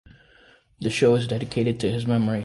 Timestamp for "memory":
2.07-2.39